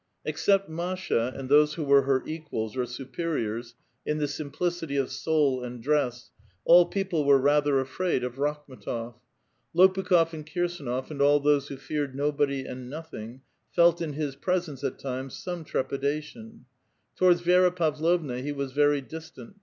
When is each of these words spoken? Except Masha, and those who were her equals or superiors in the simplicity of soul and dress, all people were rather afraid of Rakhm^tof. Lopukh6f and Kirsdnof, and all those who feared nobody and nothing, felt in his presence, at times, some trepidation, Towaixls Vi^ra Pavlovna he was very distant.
Except 0.25 0.67
Masha, 0.67 1.31
and 1.35 1.47
those 1.47 1.75
who 1.75 1.83
were 1.83 2.01
her 2.01 2.23
equals 2.25 2.75
or 2.75 2.87
superiors 2.87 3.75
in 4.03 4.17
the 4.17 4.27
simplicity 4.27 4.95
of 4.97 5.11
soul 5.11 5.63
and 5.63 5.79
dress, 5.79 6.31
all 6.65 6.87
people 6.87 7.23
were 7.23 7.37
rather 7.37 7.79
afraid 7.79 8.23
of 8.23 8.37
Rakhm^tof. 8.37 9.13
Lopukh6f 9.75 10.33
and 10.33 10.43
Kirsdnof, 10.47 11.11
and 11.11 11.21
all 11.21 11.39
those 11.39 11.67
who 11.67 11.77
feared 11.77 12.15
nobody 12.15 12.65
and 12.65 12.89
nothing, 12.89 13.41
felt 13.75 14.01
in 14.01 14.13
his 14.13 14.35
presence, 14.35 14.83
at 14.83 14.97
times, 14.97 15.35
some 15.37 15.63
trepidation, 15.63 16.65
Towaixls 17.19 17.43
Vi^ra 17.43 17.75
Pavlovna 17.75 18.41
he 18.41 18.51
was 18.51 18.71
very 18.71 19.01
distant. 19.01 19.55